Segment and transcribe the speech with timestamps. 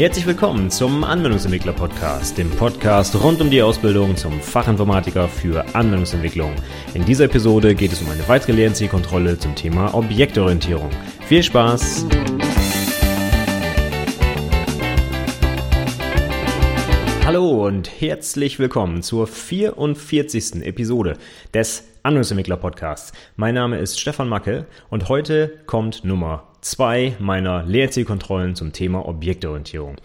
[0.00, 6.56] Herzlich willkommen zum Anwendungsentwickler Podcast, dem Podcast rund um die Ausbildung zum Fachinformatiker für Anwendungsentwicklung.
[6.94, 10.88] In dieser Episode geht es um eine weitere Lernzielkontrolle zum Thema Objektorientierung.
[11.26, 12.06] Viel Spaß!
[17.26, 20.64] Hallo und herzlich willkommen zur 44.
[20.64, 21.18] Episode
[21.52, 23.12] des Anwendungsentwickler Podcasts.
[23.36, 29.96] Mein Name ist Stefan Macke und heute kommt Nummer zwei meiner Lehrzielkontrollen zum Thema Objektorientierung.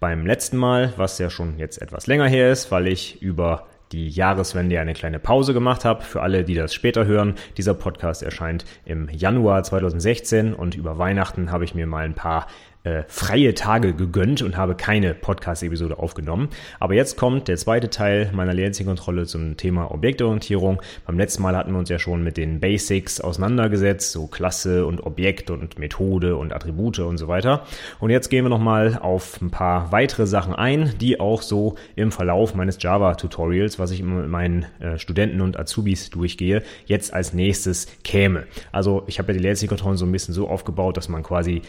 [0.00, 4.08] Beim letzten Mal, was ja schon jetzt etwas länger her ist, weil ich über die
[4.08, 6.02] Jahreswende eine kleine Pause gemacht habe.
[6.02, 11.52] Für alle, die das später hören, dieser Podcast erscheint im Januar 2016 und über Weihnachten
[11.52, 12.46] habe ich mir mal ein paar
[12.84, 16.50] äh, freie Tage gegönnt und habe keine Podcast-Episode aufgenommen.
[16.78, 20.80] Aber jetzt kommt der zweite Teil meiner Lehrzielkontrolle zum Thema Objektorientierung.
[21.06, 25.04] Beim letzten Mal hatten wir uns ja schon mit den Basics auseinandergesetzt, so Klasse und
[25.04, 27.64] Objekt und Methode und Attribute und so weiter.
[28.00, 32.12] Und jetzt gehen wir nochmal auf ein paar weitere Sachen ein, die auch so im
[32.12, 37.32] Verlauf meines Java-Tutorials, was ich immer mit meinen äh, Studenten und Azubis durchgehe, jetzt als
[37.32, 38.44] nächstes käme.
[38.72, 41.62] Also ich habe ja die Lehrzielkontrollen so ein bisschen so aufgebaut, dass man quasi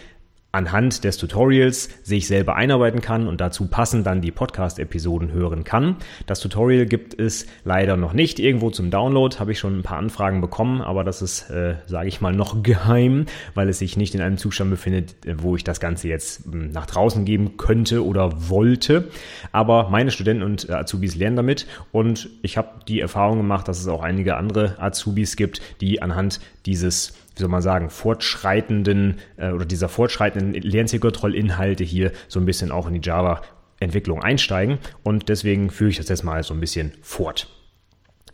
[0.56, 5.98] anhand des Tutorials sich selber einarbeiten kann und dazu passend dann die Podcast-Episoden hören kann.
[6.26, 9.98] Das Tutorial gibt es leider noch nicht irgendwo zum Download, habe ich schon ein paar
[9.98, 14.16] Anfragen bekommen, aber das ist, äh, sage ich mal, noch geheim, weil es sich nicht
[14.16, 18.50] in einem Zustand befindet, wo ich das Ganze jetzt hm, nach draußen geben könnte oder
[18.50, 19.10] wollte.
[19.52, 23.88] Aber meine Studenten und Azubis lernen damit und ich habe die Erfahrung gemacht, dass es
[23.88, 29.66] auch einige andere Azubis gibt, die anhand dieses wie soll man sagen, fortschreitenden äh, oder
[29.66, 34.80] dieser fortschreitenden Lernzielkontrollinhalte hier so ein bisschen auch in die Java-Entwicklung einsteigen.
[35.04, 37.48] Und deswegen führe ich das jetzt mal so ein bisschen fort.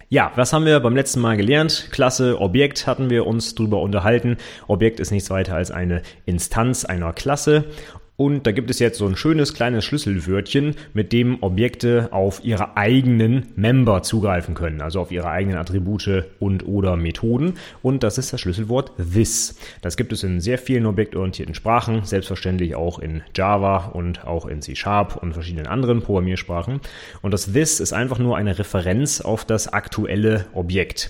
[0.09, 1.87] Ja, was haben wir beim letzten Mal gelernt?
[1.91, 4.35] Klasse, Objekt hatten wir uns drüber unterhalten.
[4.67, 7.65] Objekt ist nichts weiter als eine Instanz einer Klasse
[8.21, 12.77] und da gibt es jetzt so ein schönes kleines Schlüsselwörtchen, mit dem Objekte auf ihre
[12.77, 17.55] eigenen Member zugreifen können, also auf ihre eigenen Attribute und oder Methoden.
[17.81, 19.57] Und das ist das Schlüsselwort this.
[19.81, 24.61] Das gibt es in sehr vielen objektorientierten Sprachen, selbstverständlich auch in Java und auch in
[24.61, 26.79] C Sharp und verschiedenen anderen Programmiersprachen.
[27.23, 31.09] Und das this ist einfach nur eine Referenz auf das aktuelle Objekt.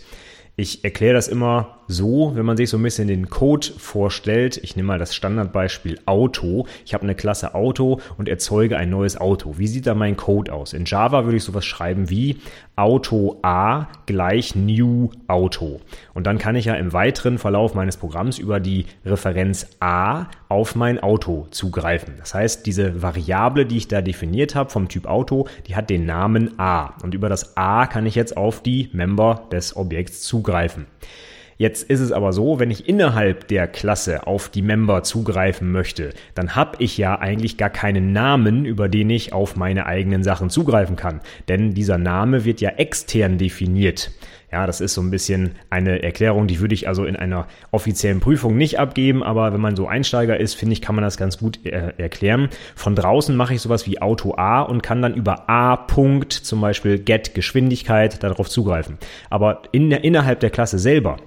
[0.58, 4.58] Ich erkläre das immer so, wenn man sich so ein bisschen den Code vorstellt.
[4.58, 6.66] Ich nehme mal das Standardbeispiel Auto.
[6.86, 9.58] Ich habe eine Klasse Auto und erzeuge ein neues Auto.
[9.58, 10.74] Wie sieht da mein Code aus?
[10.74, 12.38] In Java würde ich sowas schreiben wie
[12.76, 15.82] Auto A gleich New Auto.
[16.14, 20.76] Und dann kann ich ja im weiteren Verlauf meines Programms über die Referenz A auf
[20.76, 22.16] mein Auto zugreifen.
[22.18, 26.06] Das heißt, diese Variable, die ich da definiert habe vom Typ Auto, die hat den
[26.06, 26.94] Namen A.
[27.04, 30.41] Und über das A kann ich jetzt auf die Member des Objekts zugreifen.
[31.62, 36.10] Jetzt ist es aber so, wenn ich innerhalb der Klasse auf die Member zugreifen möchte,
[36.34, 40.50] dann habe ich ja eigentlich gar keinen Namen, über den ich auf meine eigenen Sachen
[40.50, 41.22] zugreifen kann.
[41.50, 44.10] Denn dieser Name wird ja extern definiert.
[44.52, 48.20] Ja, das ist so ein bisschen eine Erklärung, die würde ich also in einer offiziellen
[48.20, 51.38] Prüfung nicht abgeben, aber wenn man so Einsteiger ist, finde ich, kann man das ganz
[51.38, 52.50] gut äh, erklären.
[52.76, 56.60] Von draußen mache ich sowas wie Auto A und kann dann über A Punkt zum
[56.60, 58.98] Beispiel Get Geschwindigkeit darauf zugreifen.
[59.30, 61.18] Aber in, innerhalb der Klasse selber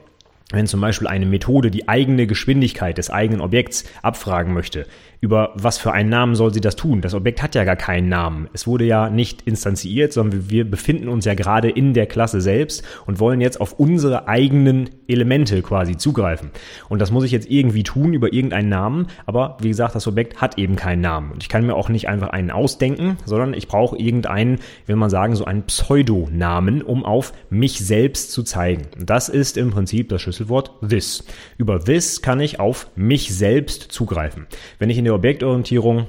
[0.50, 4.86] wenn zum Beispiel eine Methode die eigene Geschwindigkeit des eigenen Objekts abfragen möchte,
[5.24, 7.00] über was für einen Namen soll sie das tun?
[7.00, 8.50] Das Objekt hat ja gar keinen Namen.
[8.52, 12.84] Es wurde ja nicht instanziert, sondern wir befinden uns ja gerade in der Klasse selbst
[13.06, 16.50] und wollen jetzt auf unsere eigenen Elemente quasi zugreifen.
[16.90, 20.42] Und das muss ich jetzt irgendwie tun über irgendeinen Namen, aber wie gesagt, das Objekt
[20.42, 21.32] hat eben keinen Namen.
[21.32, 25.08] Und ich kann mir auch nicht einfach einen ausdenken, sondern ich brauche irgendeinen, will man
[25.08, 28.82] sagen, so einen Pseudonamen, um auf mich selbst zu zeigen.
[28.98, 31.24] Und das ist im Prinzip das Schlüsselwort this.
[31.56, 34.46] Über this kann ich auf mich selbst zugreifen.
[34.78, 36.06] Wenn ich in der Objektorientierung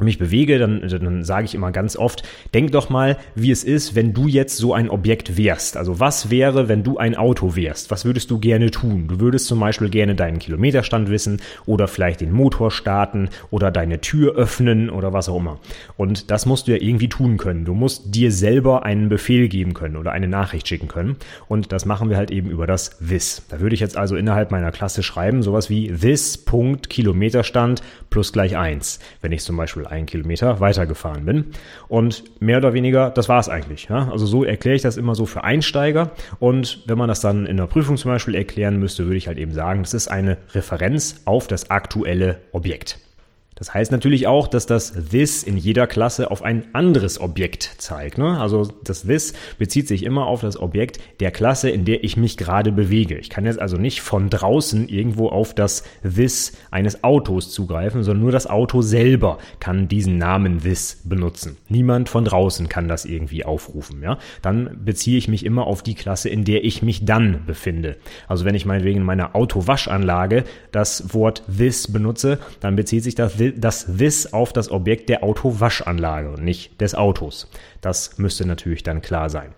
[0.00, 2.22] mich bewege, dann, dann sage ich immer ganz oft,
[2.54, 5.76] denk doch mal, wie es ist, wenn du jetzt so ein Objekt wärst.
[5.76, 7.90] Also was wäre, wenn du ein Auto wärst?
[7.90, 9.06] Was würdest du gerne tun?
[9.08, 14.00] Du würdest zum Beispiel gerne deinen Kilometerstand wissen oder vielleicht den Motor starten oder deine
[14.00, 15.60] Tür öffnen oder was auch immer.
[15.98, 17.66] Und das musst du ja irgendwie tun können.
[17.66, 21.16] Du musst dir selber einen Befehl geben können oder eine Nachricht schicken können.
[21.48, 23.42] Und das machen wir halt eben über das this.
[23.50, 28.98] Da würde ich jetzt also innerhalb meiner Klasse schreiben, sowas wie this.kilometerstand plus gleich eins.
[29.20, 31.46] Wenn ich zum Beispiel einen Kilometer weitergefahren bin.
[31.88, 33.88] Und mehr oder weniger, das war es eigentlich.
[33.88, 34.10] Ja?
[34.10, 36.10] Also so erkläre ich das immer so für Einsteiger.
[36.38, 39.38] Und wenn man das dann in der Prüfung zum Beispiel erklären müsste, würde ich halt
[39.38, 42.98] eben sagen, das ist eine Referenz auf das aktuelle Objekt.
[43.62, 48.18] Das heißt natürlich auch, dass das this in jeder Klasse auf ein anderes Objekt zeigt.
[48.18, 48.40] Ne?
[48.40, 52.36] Also das this bezieht sich immer auf das Objekt der Klasse, in der ich mich
[52.36, 53.16] gerade bewege.
[53.18, 58.22] Ich kann jetzt also nicht von draußen irgendwo auf das this eines Autos zugreifen, sondern
[58.22, 61.56] nur das Auto selber kann diesen Namen this benutzen.
[61.68, 64.02] Niemand von draußen kann das irgendwie aufrufen.
[64.02, 64.18] Ja?
[64.42, 67.94] Dann beziehe ich mich immer auf die Klasse, in der ich mich dann befinde.
[68.26, 70.42] Also wenn ich meinetwegen in meiner Autowaschanlage
[70.72, 76.30] das Wort this benutze, dann bezieht sich das, das this auf das Objekt der Autowaschanlage
[76.30, 77.48] und nicht des Autos.
[77.80, 79.54] Das müsste natürlich dann klar sein.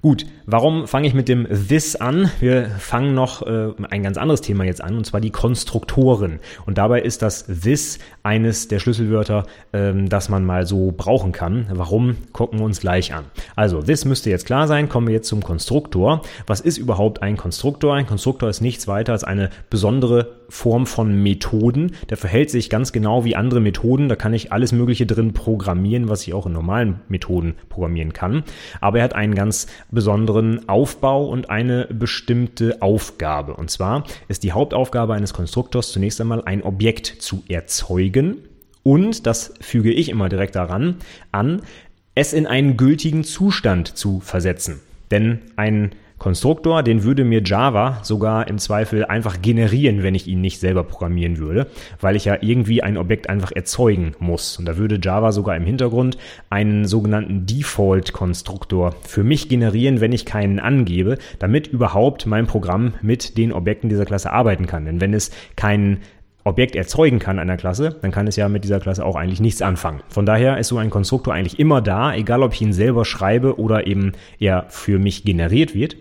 [0.00, 2.30] Gut, warum fange ich mit dem This an?
[2.38, 6.38] Wir fangen noch äh, ein ganz anderes Thema jetzt an, und zwar die Konstruktoren.
[6.66, 11.66] Und dabei ist das This eines der Schlüsselwörter, ähm, das man mal so brauchen kann.
[11.72, 13.24] Warum, gucken wir uns gleich an.
[13.56, 14.88] Also, This müsste jetzt klar sein.
[14.88, 16.22] Kommen wir jetzt zum Konstruktor.
[16.46, 17.96] Was ist überhaupt ein Konstruktor?
[17.96, 21.92] Ein Konstruktor ist nichts weiter als eine besondere Form von Methoden.
[22.08, 24.08] Der verhält sich ganz genau wie andere Methoden.
[24.08, 28.44] Da kann ich alles Mögliche drin programmieren, was ich auch in normalen Methoden programmieren kann.
[28.80, 33.54] Aber er hat einen ganz besonderen Aufbau und eine bestimmte Aufgabe.
[33.54, 38.38] Und zwar ist die Hauptaufgabe eines Konstruktors zunächst einmal ein Objekt zu erzeugen
[38.82, 40.96] und, das füge ich immer direkt daran,
[41.30, 41.62] an,
[42.14, 44.80] es in einen gültigen Zustand zu versetzen.
[45.10, 50.40] Denn ein Konstruktor, den würde mir Java sogar im Zweifel einfach generieren, wenn ich ihn
[50.40, 51.68] nicht selber programmieren würde,
[52.00, 54.58] weil ich ja irgendwie ein Objekt einfach erzeugen muss.
[54.58, 56.18] Und da würde Java sogar im Hintergrund
[56.50, 63.38] einen sogenannten Default-Konstruktor für mich generieren, wenn ich keinen angebe, damit überhaupt mein Programm mit
[63.38, 64.86] den Objekten dieser Klasse arbeiten kann.
[64.86, 65.98] Denn wenn es keinen
[66.48, 69.62] Objekt erzeugen kann einer Klasse, dann kann es ja mit dieser Klasse auch eigentlich nichts
[69.62, 70.00] anfangen.
[70.08, 73.60] Von daher ist so ein Konstruktor eigentlich immer da, egal ob ich ihn selber schreibe
[73.60, 75.96] oder eben er für mich generiert wird.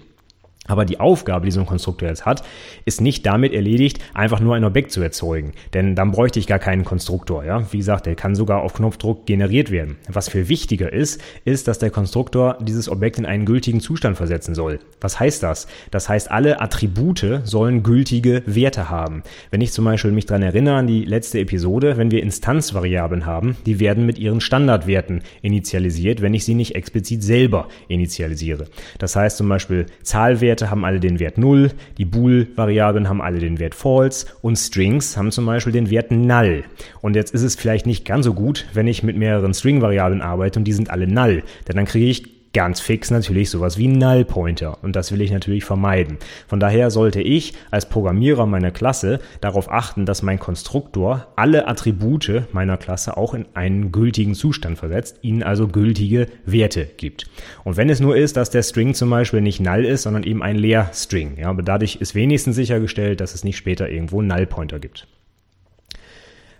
[0.68, 2.44] Aber die Aufgabe, die so ein Konstruktor jetzt hat,
[2.86, 5.54] ist nicht damit erledigt, einfach nur ein Objekt zu erzeugen.
[5.74, 7.46] Denn dann bräuchte ich gar keinen Konstruktor.
[7.46, 7.72] Ja?
[7.72, 9.96] Wie gesagt, der kann sogar auf Knopfdruck generiert werden.
[10.10, 14.56] Was viel wichtiger ist, ist, dass der Konstruktor dieses Objekt in einen gültigen Zustand versetzen
[14.56, 14.80] soll.
[15.02, 15.68] Was heißt das?
[15.92, 19.24] Das heißt, alle Attribute sollen gültige Werte haben.
[19.52, 23.56] Wenn ich zum Beispiel mich daran erinnere an die letzte Episode, wenn wir Instanzvariablen haben,
[23.66, 28.66] die werden mit ihren Standardwerten initialisiert, wenn ich sie nicht explizit selber initialisiere.
[29.00, 31.70] Das heißt zum Beispiel Zahlwerte Werte haben alle den Wert 0,
[32.00, 36.64] die Bool-Variablen haben alle den Wert false und Strings haben zum Beispiel den Wert null.
[37.02, 40.60] Und jetzt ist es vielleicht nicht ganz so gut, wenn ich mit mehreren String-Variablen arbeite
[40.60, 44.26] und die sind alle null, denn dann kriege ich ganz fix natürlich sowas wie Null
[44.26, 46.18] Pointer und das will ich natürlich vermeiden.
[46.48, 52.44] Von daher sollte ich als Programmierer meiner Klasse darauf achten, dass mein Konstruktor alle Attribute
[52.52, 57.30] meiner Klasse auch in einen gültigen Zustand versetzt, ihnen also gültige Werte gibt.
[57.64, 60.44] Und wenn es nur ist, dass der String zum Beispiel nicht Null ist, sondern eben
[60.44, 64.80] ein Leer-String, ja, aber dadurch ist wenigstens sichergestellt, dass es nicht später irgendwo Null Pointer
[64.80, 65.08] gibt.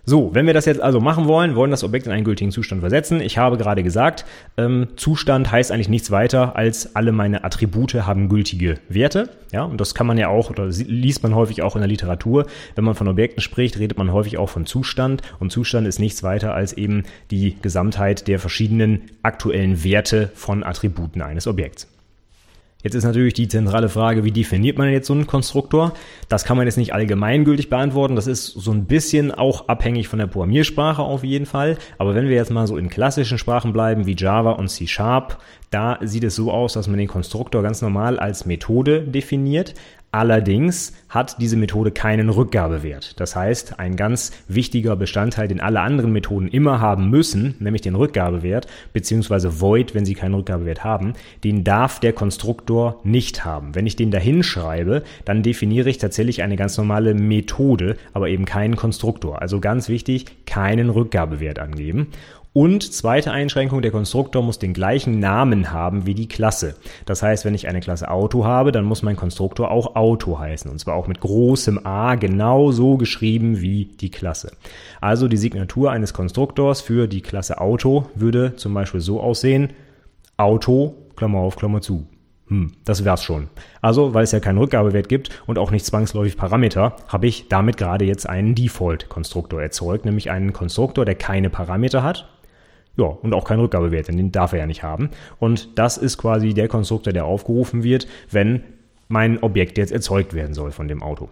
[0.08, 2.80] So, wenn wir das jetzt also machen wollen, wollen das Objekt in einen gültigen Zustand
[2.80, 3.20] versetzen.
[3.20, 4.24] Ich habe gerade gesagt,
[4.56, 9.28] ähm, Zustand heißt eigentlich nichts weiter, als alle meine Attribute haben gültige Werte.
[9.52, 12.46] Ja, und das kann man ja auch, oder liest man häufig auch in der Literatur.
[12.74, 15.20] Wenn man von Objekten spricht, redet man häufig auch von Zustand.
[15.40, 21.20] Und Zustand ist nichts weiter als eben die Gesamtheit der verschiedenen aktuellen Werte von Attributen
[21.20, 21.86] eines Objekts.
[22.88, 25.92] Jetzt ist natürlich die zentrale Frage, wie definiert man jetzt so einen Konstruktor?
[26.30, 28.16] Das kann man jetzt nicht allgemeingültig beantworten.
[28.16, 31.76] Das ist so ein bisschen auch abhängig von der Programmiersprache auf jeden Fall.
[31.98, 35.36] Aber wenn wir jetzt mal so in klassischen Sprachen bleiben wie Java und C Sharp,
[35.70, 39.74] da sieht es so aus, dass man den Konstruktor ganz normal als Methode definiert.
[40.10, 43.20] Allerdings hat diese Methode keinen Rückgabewert.
[43.20, 47.94] Das heißt, ein ganz wichtiger Bestandteil, den alle anderen Methoden immer haben müssen, nämlich den
[47.94, 51.12] Rückgabewert, beziehungsweise Void, wenn sie keinen Rückgabewert haben,
[51.44, 53.74] den darf der Konstruktor nicht haben.
[53.74, 58.46] Wenn ich den dahin schreibe, dann definiere ich tatsächlich eine ganz normale Methode, aber eben
[58.46, 59.42] keinen Konstruktor.
[59.42, 62.08] Also ganz wichtig, keinen Rückgabewert angeben.
[62.52, 66.74] Und zweite Einschränkung, der Konstruktor muss den gleichen Namen haben wie die Klasse.
[67.04, 70.70] Das heißt, wenn ich eine Klasse Auto habe, dann muss mein Konstruktor auch Auto heißen.
[70.70, 74.52] Und zwar auch mit großem A, genau so geschrieben wie die Klasse.
[75.00, 79.70] Also die Signatur eines Konstruktors für die Klasse Auto würde zum Beispiel so aussehen,
[80.36, 82.06] Auto, Klammer auf, Klammer zu.
[82.48, 83.48] Hm, das wär's schon.
[83.82, 87.76] Also, weil es ja keinen Rückgabewert gibt und auch nicht zwangsläufig Parameter, habe ich damit
[87.76, 92.28] gerade jetzt einen Default-Konstruktor erzeugt, nämlich einen Konstruktor, der keine Parameter hat,
[92.98, 95.10] ja, und auch kein Rückgabewert, denn den darf er ja nicht haben.
[95.38, 98.62] Und das ist quasi der Konstruktor, der aufgerufen wird, wenn
[99.06, 101.28] mein Objekt jetzt erzeugt werden soll von dem Auto.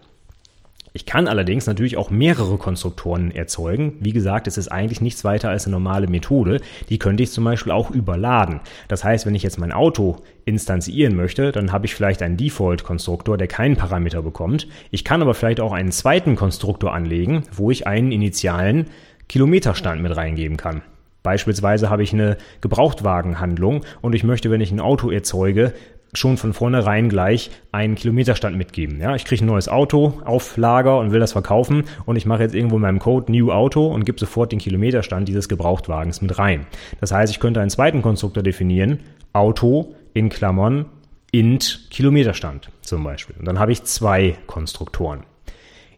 [0.93, 3.97] Ich kann allerdings natürlich auch mehrere Konstruktoren erzeugen.
[3.99, 6.59] Wie gesagt, es ist eigentlich nichts weiter als eine normale Methode.
[6.89, 8.61] Die könnte ich zum Beispiel auch überladen.
[8.87, 13.37] Das heißt, wenn ich jetzt mein Auto instanzieren möchte, dann habe ich vielleicht einen Default-Konstruktor,
[13.37, 14.67] der keinen Parameter bekommt.
[14.89, 18.87] Ich kann aber vielleicht auch einen zweiten Konstruktor anlegen, wo ich einen initialen
[19.27, 20.81] Kilometerstand mit reingeben kann.
[21.27, 25.73] Beispielsweise habe ich eine Gebrauchtwagenhandlung und ich möchte, wenn ich ein Auto erzeuge,
[26.13, 29.01] schon von vornherein gleich einen Kilometerstand mitgeben.
[29.01, 32.43] Ja, ich kriege ein neues Auto auf Lager und will das verkaufen und ich mache
[32.43, 36.39] jetzt irgendwo in meinem Code New Auto und gebe sofort den Kilometerstand dieses Gebrauchtwagens mit
[36.39, 36.65] rein.
[37.01, 39.01] Das heißt, ich könnte einen zweiten Konstruktor definieren,
[39.33, 40.85] Auto in Klammern
[41.33, 43.35] int Kilometerstand zum Beispiel.
[43.37, 45.25] Und dann habe ich zwei Konstruktoren.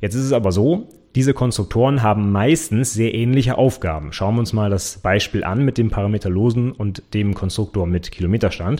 [0.01, 0.87] Jetzt ist es aber so,
[1.19, 4.13] diese Konstruktoren haben meistens sehr ähnliche Aufgaben.
[4.13, 8.79] Schauen wir uns mal das Beispiel an mit dem parameterlosen und dem Konstruktor mit Kilometerstand.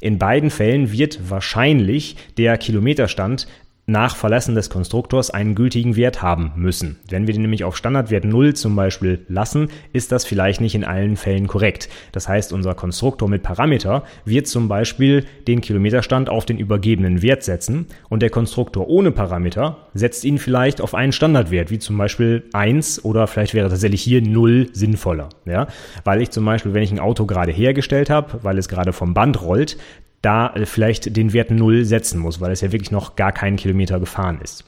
[0.00, 3.46] In beiden Fällen wird wahrscheinlich der Kilometerstand
[3.86, 6.98] nach Verlassen des Konstruktors einen gültigen Wert haben müssen.
[7.08, 10.84] Wenn wir den nämlich auf Standardwert 0 zum Beispiel lassen, ist das vielleicht nicht in
[10.84, 11.88] allen Fällen korrekt.
[12.10, 17.44] Das heißt, unser Konstruktor mit Parameter wird zum Beispiel den Kilometerstand auf den übergebenen Wert
[17.44, 22.42] setzen und der Konstruktor ohne Parameter setzt ihn vielleicht auf einen Standardwert, wie zum Beispiel
[22.52, 25.28] 1 oder vielleicht wäre tatsächlich hier 0 sinnvoller.
[25.44, 25.68] Ja?
[26.02, 29.14] Weil ich zum Beispiel, wenn ich ein Auto gerade hergestellt habe, weil es gerade vom
[29.14, 29.76] Band rollt,
[30.26, 33.56] da äh, vielleicht den Wert 0 setzen muss, weil es ja wirklich noch gar keinen
[33.56, 34.64] Kilometer gefahren ist.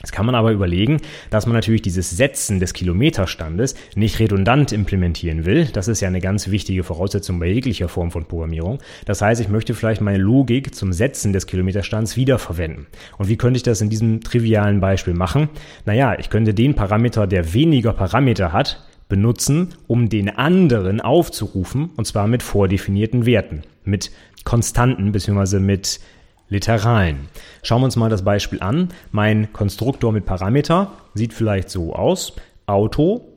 [0.00, 5.46] Jetzt kann man aber überlegen, dass man natürlich dieses Setzen des Kilometerstandes nicht redundant implementieren
[5.46, 5.64] will.
[5.72, 8.80] Das ist ja eine ganz wichtige Voraussetzung bei jeglicher Form von Programmierung.
[9.06, 12.86] Das heißt, ich möchte vielleicht meine Logik zum Setzen des Kilometerstands wiederverwenden.
[13.16, 15.48] Und wie könnte ich das in diesem trivialen Beispiel machen?
[15.86, 22.04] Naja, ich könnte den Parameter, der weniger Parameter hat, benutzen, um den anderen aufzurufen, und
[22.06, 24.10] zwar mit vordefinierten Werten, mit
[24.44, 25.58] Konstanten bzw.
[25.58, 26.00] mit
[26.48, 27.28] Literalen.
[27.62, 28.88] Schauen wir uns mal das Beispiel an.
[29.10, 32.34] Mein Konstruktor mit Parameter sieht vielleicht so aus.
[32.66, 33.34] Auto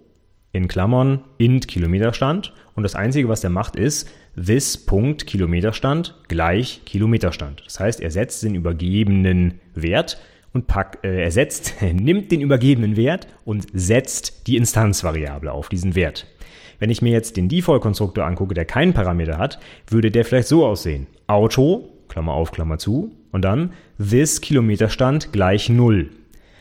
[0.51, 6.81] in Klammern int Kilometerstand und das einzige, was der macht, ist this Punkt Kilometerstand gleich
[6.85, 7.63] Kilometerstand.
[7.65, 10.19] Das heißt, er setzt den übergebenen Wert
[10.53, 16.27] und packt, äh, ersetzt, nimmt den übergebenen Wert und setzt die Instanzvariable auf diesen Wert.
[16.79, 20.65] Wenn ich mir jetzt den Default-Konstruktor angucke, der keinen Parameter hat, würde der vielleicht so
[20.65, 21.07] aussehen.
[21.27, 26.09] Auto, Klammer auf, Klammer zu, und dann this Kilometerstand gleich null.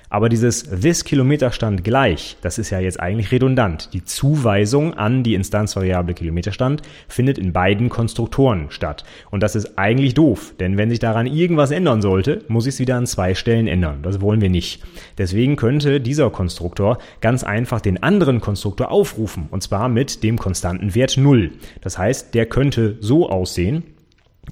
[0.08, 3.92] Aber dieses this Kilometerstand gleich, das ist ja jetzt eigentlich redundant.
[3.92, 9.04] Die Zuweisung an die Instanzvariable Kilometerstand findet in beiden Konstruktoren statt.
[9.30, 12.80] Und das ist eigentlich doof, denn wenn sich daran irgendwas ändern sollte, muss ich es
[12.80, 14.02] wieder an zwei Stellen ändern.
[14.02, 14.82] Das wollen wir nicht.
[15.18, 20.94] Deswegen könnte dieser Konstruktor ganz einfach den anderen Konstruktor aufrufen, und zwar mit dem konstanten
[20.94, 21.52] Wert 0.
[21.80, 23.82] Das heißt, der könnte so aussehen,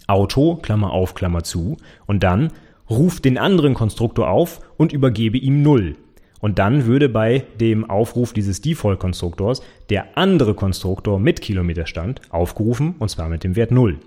[0.06, 2.50] Auto, Klammer auf, Klammer zu, und dann
[2.88, 5.97] ruf den anderen Konstruktor auf und übergebe ihm 0.
[6.41, 13.09] Und dann würde bei dem Aufruf dieses Default-Konstruktors der andere Konstruktor mit Kilometerstand aufgerufen, und
[13.09, 13.99] zwar mit dem Wert 0.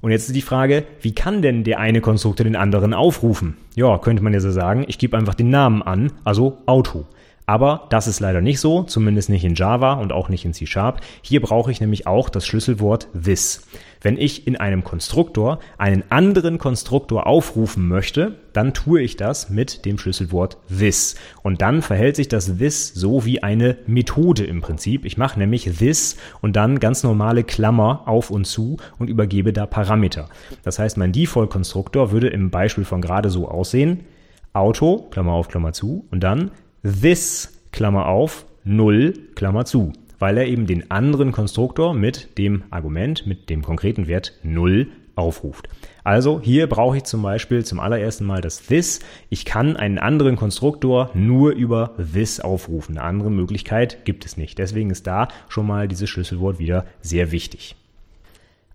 [0.00, 3.56] Und jetzt ist die Frage, wie kann denn der eine Konstruktor den anderen aufrufen?
[3.76, 7.06] Ja, könnte man ja so sagen, ich gebe einfach den Namen an, also Auto.
[7.46, 10.66] Aber das ist leider nicht so, zumindest nicht in Java und auch nicht in C
[10.66, 11.00] Sharp.
[11.22, 13.64] Hier brauche ich nämlich auch das Schlüsselwort this.
[14.06, 19.84] Wenn ich in einem Konstruktor einen anderen Konstruktor aufrufen möchte, dann tue ich das mit
[19.84, 21.16] dem Schlüsselwort this.
[21.42, 25.04] Und dann verhält sich das this so wie eine Methode im Prinzip.
[25.04, 29.66] Ich mache nämlich this und dann ganz normale Klammer auf und zu und übergebe da
[29.66, 30.28] Parameter.
[30.62, 34.04] Das heißt, mein Default-Konstruktor würde im Beispiel von gerade so aussehen.
[34.52, 36.52] Auto, Klammer auf, Klammer zu und dann
[36.84, 43.26] this, Klammer auf, 0, Klammer zu, weil er eben den anderen Konstruktor mit dem Argument,
[43.26, 45.68] mit dem konkreten Wert 0 aufruft.
[46.04, 49.00] Also hier brauche ich zum Beispiel zum allerersten Mal das this.
[49.30, 52.98] Ich kann einen anderen Konstruktor nur über this aufrufen.
[52.98, 54.58] Eine andere Möglichkeit gibt es nicht.
[54.58, 57.76] Deswegen ist da schon mal dieses Schlüsselwort wieder sehr wichtig.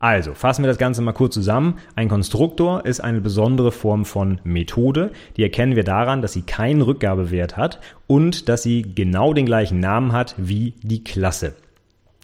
[0.01, 1.75] Also, fassen wir das Ganze mal kurz zusammen.
[1.95, 5.11] Ein Konstruktor ist eine besondere Form von Methode.
[5.37, 9.79] Die erkennen wir daran, dass sie keinen Rückgabewert hat und dass sie genau den gleichen
[9.79, 11.53] Namen hat wie die Klasse.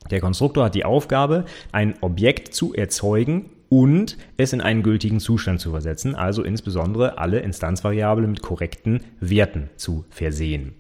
[0.10, 5.62] Der Konstruktor hat die Aufgabe, ein Objekt zu erzeugen und es in einen gültigen Zustand
[5.62, 10.74] zu versetzen, also insbesondere alle Instanzvariablen mit korrekten Werten zu versehen.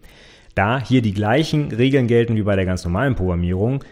[0.55, 3.83] Da hier die gleichen Regeln gelten wie bei der ganz normalen Programmierung,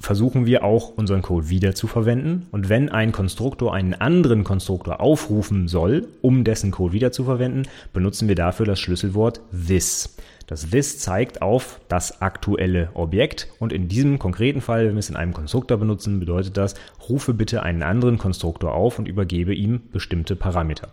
[0.00, 2.46] versuchen wir auch unseren Code wieder zu verwenden.
[2.50, 7.62] Und wenn ein Konstruktor einen anderen Konstruktor aufrufen soll, um dessen Code wieder zu verwenden,
[7.92, 10.16] benutzen wir dafür das Schlüsselwort this.
[10.46, 15.08] Das this zeigt auf das aktuelle Objekt und in diesem konkreten Fall, wenn wir es
[15.08, 16.74] in einem Konstruktor benutzen, bedeutet das,
[17.08, 20.92] rufe bitte einen anderen Konstruktor auf und übergebe ihm bestimmte Parameter.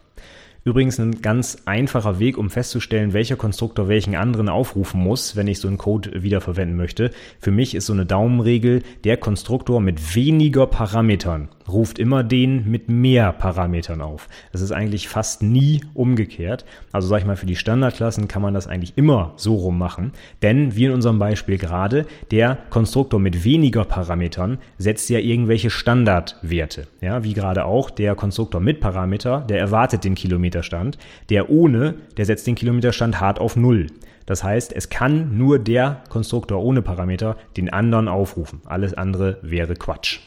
[0.64, 5.60] Übrigens ein ganz einfacher Weg, um festzustellen, welcher Konstruktor welchen anderen aufrufen muss, wenn ich
[5.60, 7.10] so einen Code wiederverwenden möchte.
[7.40, 12.90] Für mich ist so eine Daumenregel, der Konstruktor mit weniger Parametern ruft immer den mit
[12.90, 14.28] mehr Parametern auf.
[14.52, 16.66] Das ist eigentlich fast nie umgekehrt.
[16.92, 20.12] Also sag ich mal, für die Standardklassen kann man das eigentlich immer so rum machen.
[20.42, 26.88] Denn wie in unserem Beispiel gerade, der Konstruktor mit weniger Parametern setzt ja irgendwelche Standardwerte.
[27.02, 30.98] Ja, wie gerade auch der Konstruktor mit Parameter, der erwartet den Kilometerstand.
[31.30, 33.88] Der ohne, der setzt den Kilometerstand hart auf Null.
[34.26, 38.62] Das heißt, es kann nur der Konstruktor ohne Parameter den anderen aufrufen.
[38.66, 40.20] Alles andere wäre Quatsch.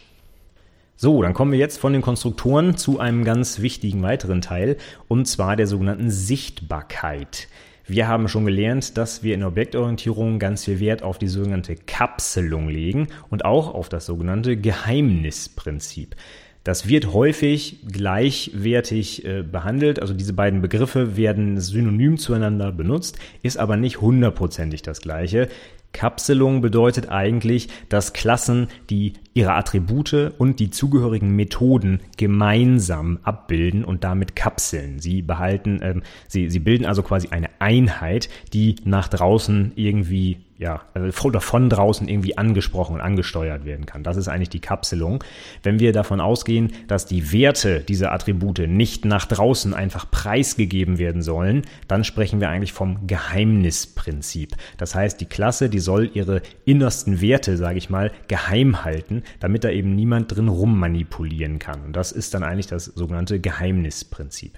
[0.96, 4.76] So, dann kommen wir jetzt von den Konstruktoren zu einem ganz wichtigen weiteren Teil,
[5.08, 7.48] und zwar der sogenannten Sichtbarkeit.
[7.84, 12.68] Wir haben schon gelernt, dass wir in Objektorientierung ganz viel Wert auf die sogenannte Kapselung
[12.68, 16.14] legen und auch auf das sogenannte Geheimnisprinzip.
[16.62, 23.58] Das wird häufig gleichwertig äh, behandelt, also diese beiden Begriffe werden synonym zueinander benutzt, ist
[23.58, 25.48] aber nicht hundertprozentig das gleiche.
[25.94, 34.04] Kapselung bedeutet eigentlich, dass Klassen, die ihre Attribute und die zugehörigen Methoden gemeinsam abbilden und
[34.04, 34.98] damit kapseln.
[34.98, 40.82] Sie behalten, ähm, sie, sie bilden also quasi eine Einheit, die nach draußen irgendwie ja,
[40.94, 44.04] also oder von draußen irgendwie angesprochen und angesteuert werden kann.
[44.04, 45.24] Das ist eigentlich die Kapselung.
[45.62, 51.22] Wenn wir davon ausgehen, dass die Werte dieser Attribute nicht nach draußen einfach preisgegeben werden
[51.22, 54.54] sollen, dann sprechen wir eigentlich vom Geheimnisprinzip.
[54.78, 59.64] Das heißt, die Klasse, die soll ihre innersten Werte, sage ich mal, geheim halten, damit
[59.64, 61.82] da eben niemand drin rummanipulieren kann.
[61.86, 64.52] Und das ist dann eigentlich das sogenannte Geheimnisprinzip.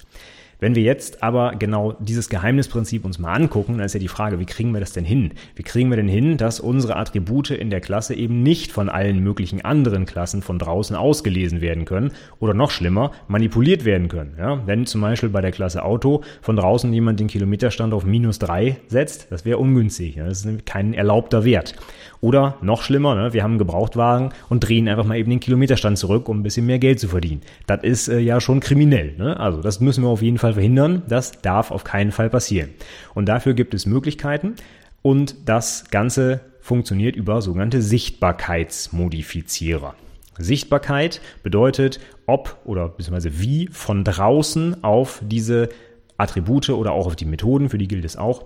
[0.59, 4.39] Wenn wir jetzt aber genau dieses Geheimnisprinzip uns mal angucken, dann ist ja die Frage,
[4.39, 5.33] wie kriegen wir das denn hin?
[5.55, 9.23] Wie kriegen wir denn hin, dass unsere Attribute in der Klasse eben nicht von allen
[9.23, 14.35] möglichen anderen Klassen von draußen ausgelesen werden können oder noch schlimmer, manipuliert werden können?
[14.39, 18.39] Ja, wenn zum Beispiel bei der Klasse Auto von draußen jemand den Kilometerstand auf minus
[18.39, 20.17] drei setzt, das wäre ungünstig.
[20.17, 20.27] Ja?
[20.27, 21.75] Das ist kein erlaubter Wert.
[22.21, 25.99] Oder noch schlimmer, ne, wir haben einen Gebrauchtwagen und drehen einfach mal eben den Kilometerstand
[25.99, 27.43] zurück, um ein bisschen mehr Geld zu verdienen.
[27.67, 29.15] Das ist äh, ja schon kriminell.
[29.19, 29.39] Ne?
[29.39, 31.03] Also das müssen wir auf jeden Fall verhindern.
[31.09, 32.71] Das darf auf keinen Fall passieren.
[33.15, 34.55] Und dafür gibt es Möglichkeiten.
[35.03, 39.95] Und das Ganze funktioniert über sogenannte Sichtbarkeitsmodifizierer.
[40.39, 45.71] Sichtbarkeit bedeutet, ob oder beziehungsweise wie von draußen auf diese
[46.19, 48.45] Attribute oder auch auf die Methoden, für die gilt es auch,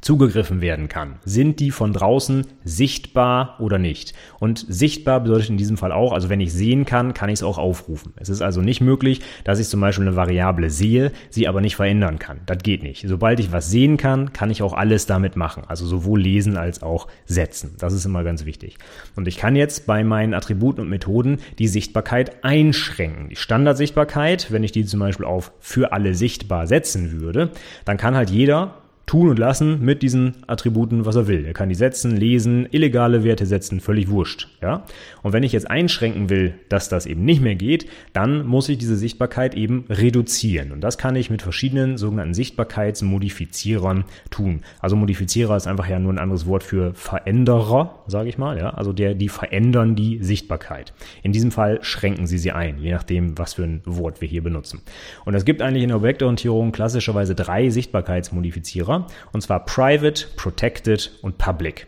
[0.00, 1.16] zugegriffen werden kann.
[1.24, 4.14] Sind die von draußen sichtbar oder nicht?
[4.38, 7.42] Und sichtbar bedeutet in diesem Fall auch, also wenn ich sehen kann, kann ich es
[7.42, 8.12] auch aufrufen.
[8.16, 11.76] Es ist also nicht möglich, dass ich zum Beispiel eine Variable sehe, sie aber nicht
[11.76, 12.40] verändern kann.
[12.46, 13.04] Das geht nicht.
[13.08, 15.64] Sobald ich was sehen kann, kann ich auch alles damit machen.
[15.66, 17.76] Also sowohl lesen als auch setzen.
[17.78, 18.78] Das ist immer ganz wichtig.
[19.16, 23.28] Und ich kann jetzt bei meinen Attributen und Methoden die Sichtbarkeit einschränken.
[23.30, 27.50] Die Standardsichtbarkeit, wenn ich die zum Beispiel auf für alle sichtbar setzen würde,
[27.84, 31.44] dann kann halt jeder tun und lassen mit diesen Attributen, was er will.
[31.44, 34.48] Er kann die setzen, lesen, illegale Werte setzen, völlig wurscht.
[34.62, 34.84] Ja?
[35.22, 38.78] Und wenn ich jetzt einschränken will, dass das eben nicht mehr geht, dann muss ich
[38.78, 40.72] diese Sichtbarkeit eben reduzieren.
[40.72, 44.62] Und das kann ich mit verschiedenen sogenannten Sichtbarkeitsmodifizierern tun.
[44.80, 48.58] Also Modifizierer ist einfach ja nur ein anderes Wort für Veränderer, sage ich mal.
[48.58, 48.70] Ja?
[48.70, 50.94] Also der, die verändern die Sichtbarkeit.
[51.22, 54.42] In diesem Fall schränken sie sie ein, je nachdem, was für ein Wort wir hier
[54.42, 54.80] benutzen.
[55.24, 58.93] Und es gibt eigentlich in der Objektorientierung klassischerweise drei Sichtbarkeitsmodifizierer.
[58.94, 61.86] Server, und zwar Private, Protected und Public.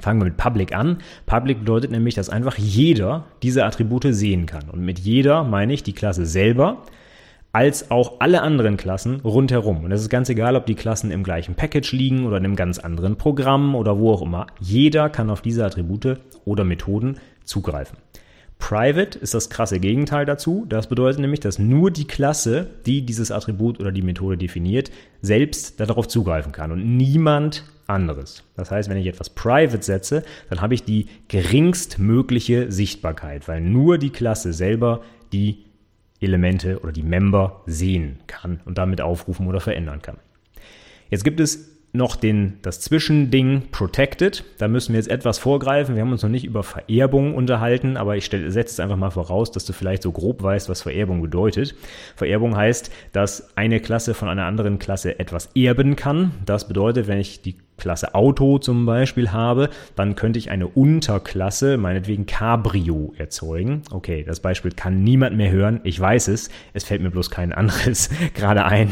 [0.00, 0.98] Fangen wir mit Public an.
[1.24, 4.68] Public bedeutet nämlich, dass einfach jeder diese Attribute sehen kann.
[4.68, 6.82] Und mit jeder meine ich die Klasse selber,
[7.52, 9.84] als auch alle anderen Klassen rundherum.
[9.84, 12.56] Und es ist ganz egal, ob die Klassen im gleichen Package liegen oder in einem
[12.56, 14.46] ganz anderen Programm oder wo auch immer.
[14.60, 17.96] Jeder kann auf diese Attribute oder Methoden zugreifen.
[18.58, 20.66] Private ist das krasse Gegenteil dazu.
[20.68, 24.90] Das bedeutet nämlich, dass nur die Klasse, die dieses Attribut oder die Methode definiert,
[25.22, 28.42] selbst darauf zugreifen kann und niemand anderes.
[28.56, 33.98] Das heißt, wenn ich etwas Private setze, dann habe ich die geringstmögliche Sichtbarkeit, weil nur
[33.98, 35.64] die Klasse selber die
[36.20, 40.16] Elemente oder die Member sehen kann und damit aufrufen oder verändern kann.
[41.10, 44.44] Jetzt gibt es noch den, das Zwischending Protected.
[44.58, 45.94] Da müssen wir jetzt etwas vorgreifen.
[45.94, 49.50] Wir haben uns noch nicht über Vererbung unterhalten, aber ich setze es einfach mal voraus,
[49.50, 51.74] dass du vielleicht so grob weißt, was Vererbung bedeutet.
[52.14, 56.32] Vererbung heißt, dass eine Klasse von einer anderen Klasse etwas erben kann.
[56.44, 61.76] Das bedeutet, wenn ich die Klasse Auto zum Beispiel habe, dann könnte ich eine Unterklasse,
[61.76, 63.82] meinetwegen Cabrio, erzeugen.
[63.90, 65.80] Okay, das Beispiel kann niemand mehr hören.
[65.84, 66.50] Ich weiß es.
[66.72, 68.90] Es fällt mir bloß kein anderes gerade ein.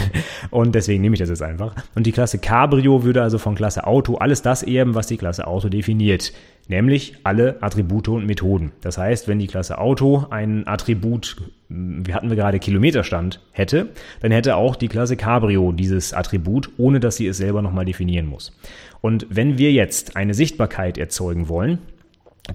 [0.51, 1.75] Und deswegen nehme ich das jetzt einfach.
[1.95, 5.47] Und die Klasse Cabrio würde also von Klasse Auto alles das erben, was die Klasse
[5.47, 6.33] Auto definiert.
[6.69, 8.73] Nämlich alle Attribute und Methoden.
[8.81, 11.37] Das heißt, wenn die Klasse Auto ein Attribut,
[11.69, 13.89] wir hatten wir gerade Kilometerstand, hätte,
[14.21, 18.27] dann hätte auch die Klasse Cabrio dieses Attribut, ohne dass sie es selber nochmal definieren
[18.27, 18.57] muss.
[19.01, 21.79] Und wenn wir jetzt eine Sichtbarkeit erzeugen wollen,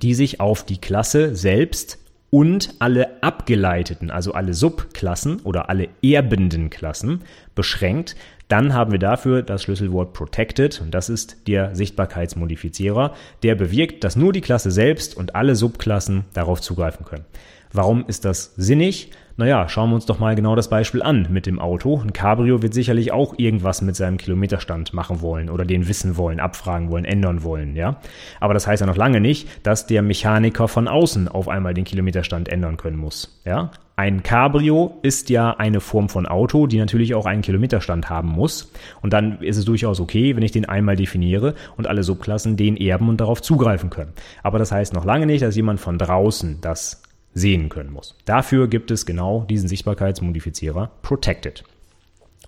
[0.01, 1.99] die sich auf die Klasse selbst
[2.31, 7.21] und alle abgeleiteten, also alle Subklassen oder alle erbenden Klassen
[7.55, 8.15] beschränkt,
[8.49, 14.15] dann haben wir dafür das Schlüsselwort protected und das ist der Sichtbarkeitsmodifizierer, der bewirkt, dass
[14.15, 17.25] nur die Klasse selbst und alle Subklassen darauf zugreifen können.
[17.71, 19.11] Warum ist das sinnig?
[19.39, 21.97] Naja, schauen wir uns doch mal genau das Beispiel an mit dem Auto.
[22.03, 26.41] Ein Cabrio wird sicherlich auch irgendwas mit seinem Kilometerstand machen wollen oder den wissen wollen,
[26.41, 28.01] abfragen wollen, ändern wollen, ja.
[28.41, 31.85] Aber das heißt ja noch lange nicht, dass der Mechaniker von außen auf einmal den
[31.85, 33.71] Kilometerstand ändern können muss, ja.
[33.95, 38.71] Ein Cabrio ist ja eine Form von Auto, die natürlich auch einen Kilometerstand haben muss.
[39.01, 42.75] Und dann ist es durchaus okay, wenn ich den einmal definiere und alle Subklassen den
[42.75, 44.11] erben und darauf zugreifen können.
[44.43, 48.15] Aber das heißt noch lange nicht, dass jemand von draußen das sehen können muss.
[48.25, 51.63] Dafür gibt es genau diesen Sichtbarkeitsmodifizierer Protected.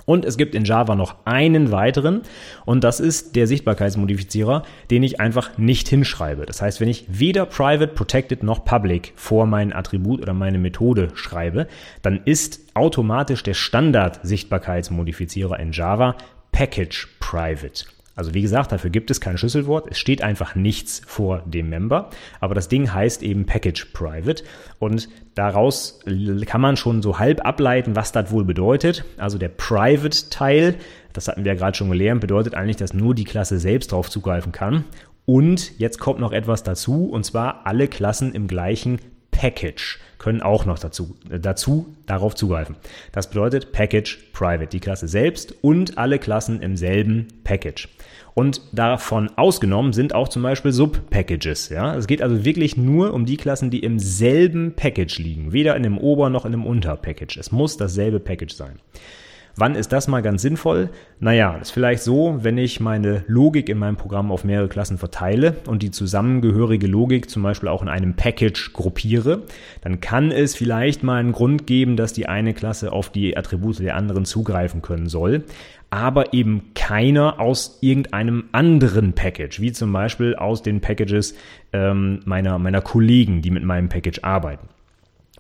[0.06, 2.22] Und es gibt in Java noch einen weiteren
[2.66, 6.46] und das ist der Sichtbarkeitsmodifizierer, den ich einfach nicht hinschreibe.
[6.46, 11.10] Das heißt, wenn ich weder Private, Protected noch Public vor mein Attribut oder meine Methode
[11.14, 11.68] schreibe,
[12.02, 16.16] dann ist automatisch der Standard-Sichtbarkeitsmodifizierer in Java
[16.52, 17.86] Package Private.
[18.16, 19.88] Also wie gesagt, dafür gibt es kein Schlüsselwort.
[19.90, 22.10] Es steht einfach nichts vor dem Member.
[22.40, 24.44] Aber das Ding heißt eben Package Private.
[24.80, 26.00] Und daraus
[26.46, 29.06] kann man schon so halb ableiten, was das wohl bedeutet.
[29.18, 30.76] Also der Private-Teil,
[31.14, 34.10] das hatten wir ja gerade schon gelernt, bedeutet eigentlich, dass nur die Klasse selbst darauf
[34.10, 34.84] zugreifen kann.
[35.26, 39.00] Und jetzt kommt noch etwas dazu, und zwar alle Klassen im gleichen
[39.32, 42.76] Package können auch noch dazu, äh, dazu darauf zugreifen.
[43.12, 47.90] Das bedeutet Package Private, die Klasse selbst und alle Klassen im selben Package.
[48.34, 51.70] Und davon ausgenommen sind auch zum Beispiel Sub-Packages.
[51.70, 51.96] Ja?
[51.96, 55.52] Es geht also wirklich nur um die Klassen, die im selben Package liegen.
[55.52, 57.38] Weder in einem Ober- noch in einem Unter-Package.
[57.38, 58.80] Es muss dasselbe Package sein.
[59.56, 60.90] Wann ist das mal ganz sinnvoll?
[61.20, 65.58] Naja, ist vielleicht so, wenn ich meine Logik in meinem Programm auf mehrere Klassen verteile
[65.68, 69.44] und die zusammengehörige Logik zum Beispiel auch in einem Package gruppiere,
[69.82, 73.80] dann kann es vielleicht mal einen Grund geben, dass die eine Klasse auf die Attribute
[73.80, 75.44] der anderen zugreifen können soll
[75.92, 81.36] aber eben keiner aus irgendeinem anderen Package, wie zum Beispiel aus den Packages
[81.74, 84.70] ähm, meiner, meiner Kollegen, die mit meinem Package arbeiten.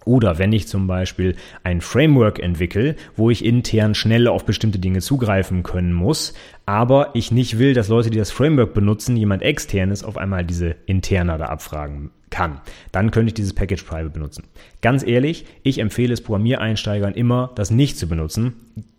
[0.03, 4.99] Oder wenn ich zum Beispiel ein Framework entwickle, wo ich intern schnell auf bestimmte Dinge
[4.99, 6.33] zugreifen können muss,
[6.65, 10.75] aber ich nicht will, dass Leute, die das Framework benutzen, jemand externes auf einmal diese
[10.85, 12.61] interner da abfragen kann,
[12.91, 14.45] dann könnte ich dieses Package Private benutzen.
[14.81, 18.53] Ganz ehrlich, ich empfehle es Programmiereinsteigern immer, das nicht zu benutzen.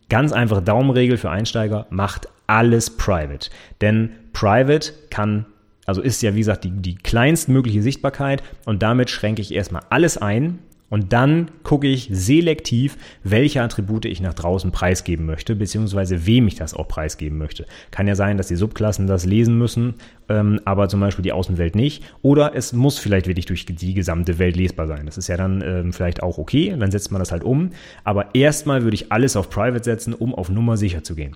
[0.08, 3.50] Ganz einfache Daumenregel für Einsteiger, macht alles private.
[3.80, 5.46] Denn private kann
[5.84, 10.16] also ist ja, wie gesagt, die, die kleinstmögliche Sichtbarkeit und damit schränke ich erstmal alles
[10.16, 10.60] ein,
[10.92, 16.56] und dann gucke ich selektiv, welche Attribute ich nach draußen preisgeben möchte, beziehungsweise wem ich
[16.56, 17.64] das auch preisgeben möchte.
[17.90, 19.94] Kann ja sein, dass die Subklassen das lesen müssen,
[20.28, 22.04] ähm, aber zum Beispiel die Außenwelt nicht.
[22.20, 25.06] Oder es muss vielleicht wirklich durch die gesamte Welt lesbar sein.
[25.06, 27.70] Das ist ja dann ähm, vielleicht auch okay, dann setzt man das halt um.
[28.04, 31.34] Aber erstmal würde ich alles auf Private setzen, um auf Nummer sicher zu gehen.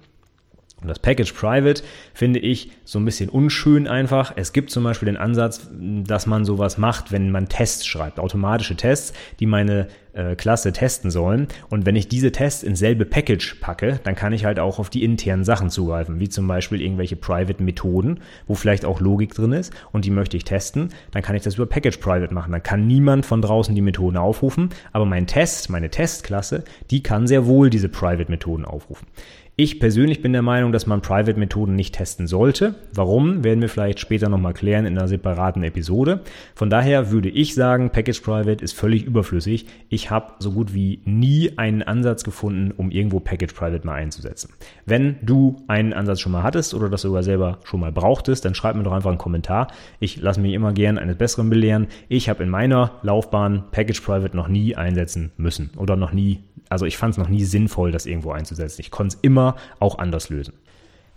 [0.86, 1.82] Und das Package Private
[2.14, 4.32] finde ich so ein bisschen unschön einfach.
[4.36, 8.76] Es gibt zum Beispiel den Ansatz, dass man sowas macht, wenn man Tests schreibt, automatische
[8.76, 11.48] Tests, die meine äh, Klasse testen sollen.
[11.70, 14.90] Und wenn ich diese Tests ins selbe Package packe, dann kann ich halt auch auf
[14.90, 19.52] die internen Sachen zugreifen, wie zum Beispiel irgendwelche Private Methoden, wo vielleicht auch Logik drin
[19.52, 20.90] ist und die möchte ich testen.
[21.10, 22.52] Dann kann ich das über Package Private machen.
[22.52, 27.26] Dann kann niemand von draußen die Methoden aufrufen, aber mein Test, meine Testklasse, die kann
[27.26, 29.08] sehr wohl diese Private Methoden aufrufen.
[29.58, 32.74] Ich persönlich bin der Meinung, dass man Private-Methoden nicht testen sollte.
[32.92, 36.20] Warum, werden wir vielleicht später nochmal klären in einer separaten Episode.
[36.54, 39.64] Von daher würde ich sagen, Package Private ist völlig überflüssig.
[39.88, 44.52] Ich habe so gut wie nie einen Ansatz gefunden, um irgendwo Package Private mal einzusetzen.
[44.84, 48.54] Wenn du einen Ansatz schon mal hattest oder das sogar selber schon mal brauchtest, dann
[48.54, 49.68] schreib mir doch einfach einen Kommentar.
[50.00, 51.86] Ich lasse mich immer gern eines Besseren belehren.
[52.10, 56.84] Ich habe in meiner Laufbahn Package Private noch nie einsetzen müssen oder noch nie also
[56.84, 58.80] ich fand es noch nie sinnvoll, das irgendwo einzusetzen.
[58.80, 59.45] Ich konnte es immer
[59.78, 60.54] auch anders lösen.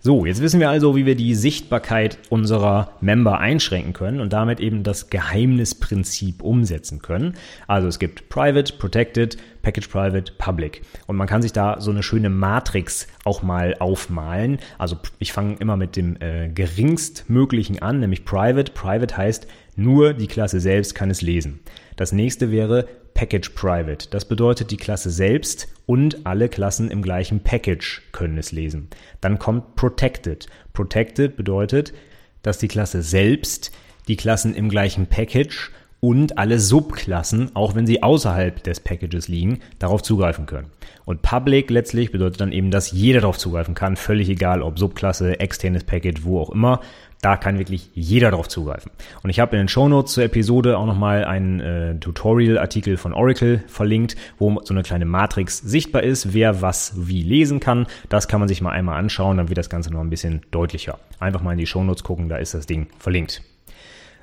[0.02, 4.58] So, jetzt wissen wir also, wie wir die Sichtbarkeit unserer Member einschränken können und damit
[4.58, 7.34] eben das Geheimnisprinzip umsetzen können.
[7.66, 10.80] Also es gibt Private, Protected, Package Private, Public.
[11.06, 14.58] Und man kann sich da so eine schöne Matrix auch mal aufmalen.
[14.78, 18.72] Also ich fange immer mit dem äh, geringstmöglichen an, nämlich Private.
[18.72, 21.60] Private heißt, nur die Klasse selbst kann es lesen.
[21.96, 22.88] Das nächste wäre
[23.20, 24.08] Package Private.
[24.08, 28.88] Das bedeutet, die Klasse selbst und alle Klassen im gleichen Package können es lesen.
[29.20, 30.46] Dann kommt Protected.
[30.72, 31.92] Protected bedeutet,
[32.40, 33.72] dass die Klasse selbst
[34.08, 39.58] die Klassen im gleichen Package und alle Subklassen, auch wenn sie außerhalb des Packages liegen,
[39.78, 40.70] darauf zugreifen können.
[41.04, 45.40] Und Public letztlich bedeutet dann eben, dass jeder darauf zugreifen kann, völlig egal ob Subklasse,
[45.40, 46.80] externes Package, wo auch immer.
[47.22, 48.90] Da kann wirklich jeder darauf zugreifen.
[49.22, 53.62] Und ich habe in den Shownotes zur Episode auch nochmal einen äh, Tutorial-Artikel von Oracle
[53.66, 57.86] verlinkt, wo so eine kleine Matrix sichtbar ist, wer was wie lesen kann.
[58.08, 60.98] Das kann man sich mal einmal anschauen, dann wird das Ganze noch ein bisschen deutlicher.
[61.18, 63.42] Einfach mal in die Shownotes gucken, da ist das Ding verlinkt.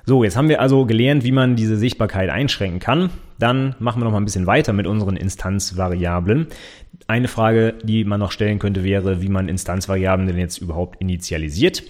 [0.04, 3.10] So, jetzt haben wir also gelernt, wie man diese Sichtbarkeit einschränken kann.
[3.38, 6.46] Dann machen wir noch mal ein bisschen weiter mit unseren Instanzvariablen.
[7.06, 11.82] Eine Frage, die man noch stellen könnte, wäre, wie man Instanzvariablen denn jetzt überhaupt initialisiert.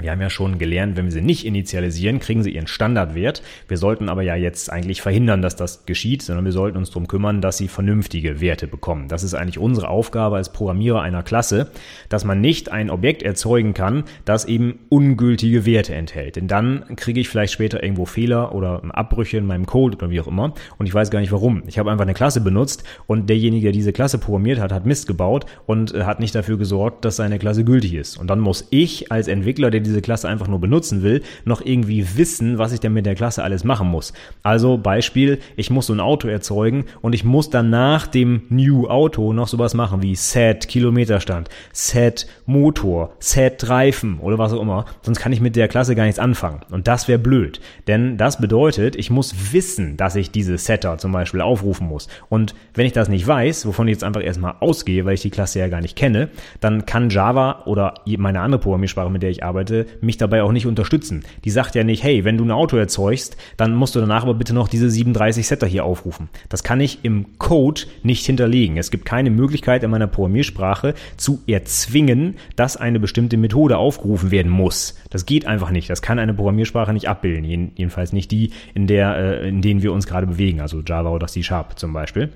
[0.00, 3.42] Wir haben ja schon gelernt, wenn wir sie nicht initialisieren, kriegen sie ihren Standardwert.
[3.66, 7.08] Wir sollten aber ja jetzt eigentlich verhindern, dass das geschieht, sondern wir sollten uns darum
[7.08, 9.08] kümmern, dass sie vernünftige Werte bekommen.
[9.08, 11.70] Das ist eigentlich unsere Aufgabe als Programmierer einer Klasse,
[12.08, 16.36] dass man nicht ein Objekt erzeugen kann, das eben ungültige Werte enthält.
[16.36, 20.20] Denn dann kriege ich vielleicht später irgendwo Fehler oder Abbrüche in meinem Code oder wie
[20.20, 21.62] auch immer und ich weiß gar nicht warum.
[21.66, 25.06] Ich habe einfach eine Klasse benutzt und derjenige, der diese Klasse programmiert hat, hat Mist
[25.06, 28.18] gebaut und äh, hat nicht dafür gesorgt, dass seine Klasse gültig ist.
[28.18, 32.16] Und dann muss ich als Entwickler, der diese Klasse einfach nur benutzen will, noch irgendwie
[32.16, 34.12] wissen, was ich denn mit der Klasse alles machen muss.
[34.42, 38.88] Also Beispiel, ich muss so ein Auto erzeugen und ich muss dann nach dem New
[38.88, 44.86] Auto noch sowas machen wie Set Kilometerstand, Set Motor, Set Reifen oder was auch immer.
[45.02, 46.60] Sonst kann ich mit der Klasse gar nichts anfangen.
[46.70, 47.60] Und das wäre blöd.
[47.86, 52.08] Denn das bedeutet, ich muss wissen, dass ich diese Setter zum Beispiel aufrufen muss.
[52.28, 55.30] Und wenn ich das nicht weiß, wovon ich jetzt einfach erstmal ausgehe, weil ich die
[55.30, 56.28] Klasse ja gar nicht kenne,
[56.60, 60.66] dann kann Java oder meine andere Programmiersprache, mit der ich arbeite, mich dabei auch nicht
[60.66, 61.24] unterstützen.
[61.44, 64.34] Die sagt ja nicht, hey, wenn du ein Auto erzeugst, dann musst du danach aber
[64.34, 66.28] bitte noch diese 37 Setter hier aufrufen.
[66.48, 68.76] Das kann ich im Code nicht hinterlegen.
[68.76, 74.50] Es gibt keine Möglichkeit in meiner Programmiersprache zu erzwingen, dass eine bestimmte Methode aufgerufen werden
[74.50, 74.96] muss.
[75.10, 75.90] Das geht einfach nicht.
[75.90, 77.72] Das kann eine Programmiersprache nicht abbilden.
[77.74, 81.26] Jedenfalls nicht die, in der, äh, in denen wir uns gerade bewegen, also Java oder
[81.26, 82.30] C Sharp zum Beispiel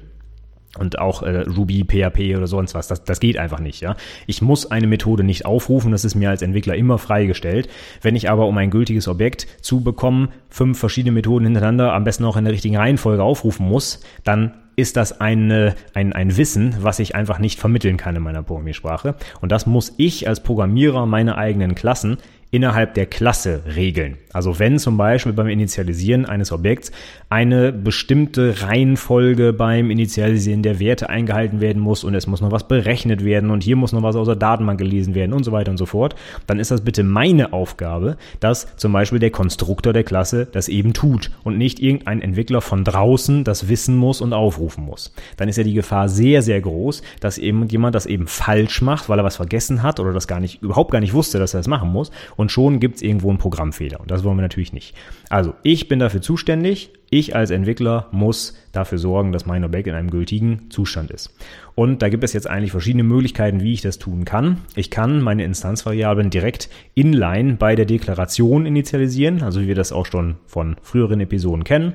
[0.78, 2.88] und auch äh, Ruby, PHP oder sonst was.
[2.88, 3.80] Das, das geht einfach nicht.
[3.80, 5.90] Ja, ich muss eine Methode nicht aufrufen.
[5.90, 7.68] Das ist mir als Entwickler immer freigestellt.
[8.02, 12.24] Wenn ich aber um ein gültiges Objekt zu bekommen fünf verschiedene Methoden hintereinander, am besten
[12.24, 17.00] auch in der richtigen Reihenfolge aufrufen muss, dann ist das eine, ein, ein Wissen, was
[17.00, 19.14] ich einfach nicht vermitteln kann in meiner Programmiersprache.
[19.40, 22.18] Und das muss ich als Programmierer meiner eigenen Klassen
[22.50, 24.16] innerhalb der Klasse regeln.
[24.32, 26.92] Also wenn zum Beispiel beim Initialisieren eines Objekts
[27.28, 32.68] eine bestimmte Reihenfolge beim Initialisieren der Werte eingehalten werden muss und es muss noch was
[32.68, 35.70] berechnet werden und hier muss noch was aus der Datenbank gelesen werden und so weiter
[35.70, 36.14] und so fort,
[36.46, 40.92] dann ist das bitte meine Aufgabe, dass zum Beispiel der Konstruktor der Klasse das eben
[40.92, 45.12] tut und nicht irgendein Entwickler von draußen das wissen muss und aufrufen muss.
[45.36, 49.08] Dann ist ja die Gefahr sehr, sehr groß, dass eben jemand das eben falsch macht,
[49.08, 51.60] weil er was vergessen hat oder das gar nicht, überhaupt gar nicht wusste, dass er
[51.60, 54.00] das machen muss und schon gibt es irgendwo einen Programmfehler.
[54.00, 54.94] Und das wollen wir natürlich nicht.
[55.28, 56.90] Also, ich bin dafür zuständig.
[57.10, 61.34] Ich als Entwickler muss dafür sorgen, dass mein Objekt in einem gültigen Zustand ist.
[61.74, 64.58] Und da gibt es jetzt eigentlich verschiedene Möglichkeiten, wie ich das tun kann.
[64.76, 70.06] Ich kann meine Instanzvariablen direkt inline bei der Deklaration initialisieren, also wie wir das auch
[70.06, 71.94] schon von früheren Episoden kennen.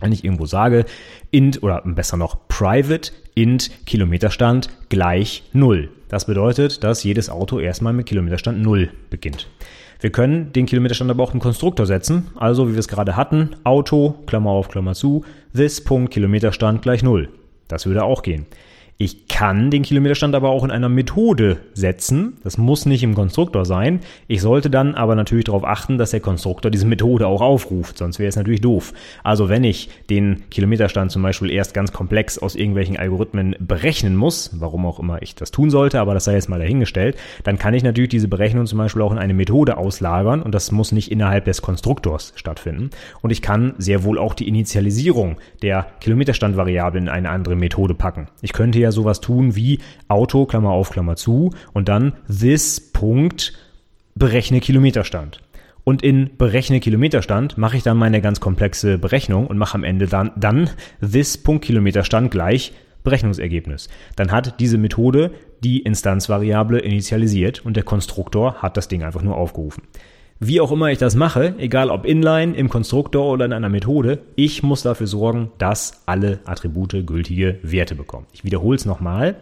[0.00, 0.84] Wenn ich irgendwo sage,
[1.30, 5.90] int oder besser noch private int Kilometerstand gleich null.
[6.08, 9.48] Das bedeutet, dass jedes Auto erstmal mit Kilometerstand 0 beginnt.
[10.02, 13.50] Wir können den Kilometerstand aber auch im Konstruktor setzen, also wie wir es gerade hatten,
[13.62, 17.28] Auto, Klammer auf, Klammer zu, this, Punkt, Kilometerstand gleich 0.
[17.68, 18.46] Das würde auch gehen.
[19.04, 22.34] Ich kann den Kilometerstand aber auch in einer Methode setzen.
[22.44, 23.98] Das muss nicht im Konstruktor sein.
[24.28, 28.20] Ich sollte dann aber natürlich darauf achten, dass der Konstruktor diese Methode auch aufruft, sonst
[28.20, 28.94] wäre es natürlich doof.
[29.24, 34.52] Also wenn ich den Kilometerstand zum Beispiel erst ganz komplex aus irgendwelchen Algorithmen berechnen muss,
[34.60, 37.74] warum auch immer ich das tun sollte, aber das sei jetzt mal dahingestellt, dann kann
[37.74, 41.10] ich natürlich diese Berechnung zum Beispiel auch in eine Methode auslagern und das muss nicht
[41.10, 42.90] innerhalb des Konstruktors stattfinden.
[43.20, 48.28] Und ich kann sehr wohl auch die Initialisierung der Kilometerstandvariable in eine andere Methode packen.
[48.42, 53.54] Ich könnte ja sowas tun wie Auto, Klammer auf, Klammer zu und dann this Punkt
[54.14, 55.40] berechne Kilometerstand.
[55.84, 60.06] Und in berechne Kilometerstand mache ich dann meine ganz komplexe Berechnung und mache am Ende
[60.06, 63.88] dann, dann this Punkt Kilometerstand gleich Berechnungsergebnis.
[64.14, 65.32] Dann hat diese Methode
[65.64, 69.82] die Instanzvariable initialisiert und der Konstruktor hat das Ding einfach nur aufgerufen.
[70.44, 74.18] Wie auch immer ich das mache, egal ob inline, im Konstruktor oder in einer Methode,
[74.34, 78.26] ich muss dafür sorgen, dass alle Attribute gültige Werte bekommen.
[78.32, 79.36] Ich wiederhole es nochmal,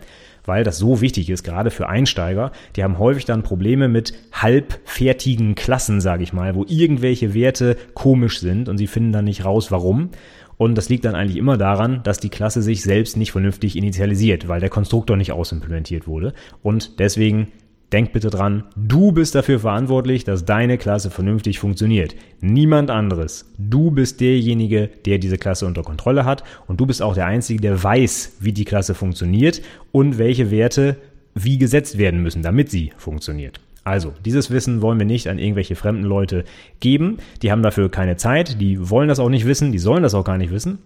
[0.44, 2.52] weil das so wichtig ist, gerade für Einsteiger.
[2.76, 8.38] Die haben häufig dann Probleme mit halbfertigen Klassen, sage ich mal, wo irgendwelche Werte komisch
[8.38, 10.10] sind und sie finden dann nicht raus, warum.
[10.58, 14.48] Und das liegt dann eigentlich immer daran, dass die Klasse sich selbst nicht vernünftig initialisiert,
[14.48, 16.34] weil der Konstruktor nicht ausimplementiert wurde.
[16.62, 17.48] Und deswegen
[17.92, 22.14] denk bitte dran, du bist dafür verantwortlich, dass deine Klasse vernünftig funktioniert.
[22.40, 23.52] Niemand anderes.
[23.58, 27.60] Du bist derjenige, der diese Klasse unter Kontrolle hat und du bist auch der Einzige,
[27.60, 30.96] der weiß, wie die Klasse funktioniert und welche Werte
[31.34, 33.60] wie gesetzt werden müssen, damit sie funktioniert.
[33.82, 36.44] Also, dieses Wissen wollen wir nicht an irgendwelche fremden Leute
[36.80, 37.16] geben.
[37.42, 40.24] Die haben dafür keine Zeit, die wollen das auch nicht wissen, die sollen das auch
[40.24, 40.78] gar nicht wissen.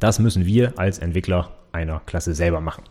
[0.00, 2.84] Das müssen wir als Entwickler einer Klasse selber machen.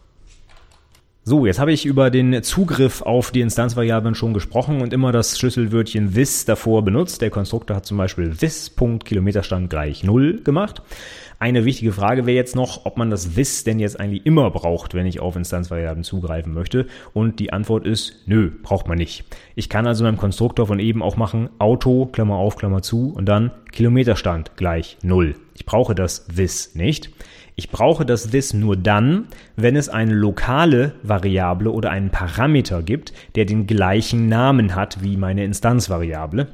[1.26, 5.40] So, jetzt habe ich über den Zugriff auf die Instanzvariablen schon gesprochen und immer das
[5.40, 7.22] Schlüsselwörtchen this davor benutzt.
[7.22, 10.82] Der Konstruktor hat zum Beispiel this.kilometerstand gleich 0 gemacht.
[11.40, 14.96] Eine wichtige Frage wäre jetzt noch, ob man das this denn jetzt eigentlich immer braucht,
[14.96, 16.88] wenn ich auf Instanzvariablen zugreifen möchte.
[17.14, 19.24] Und die Antwort ist, nö, braucht man nicht.
[19.56, 23.28] Ich kann also meinem Konstruktor von eben auch machen, Auto, Klammer auf, Klammer zu und
[23.28, 25.38] dann Kilometerstand gleich 0.
[25.56, 27.12] Ich brauche das this nicht.
[27.56, 33.14] Ich brauche das this nur dann, wenn es eine lokale Variable oder einen Parameter gibt,
[33.36, 36.48] der den gleichen Namen hat wie meine Instanzvariable.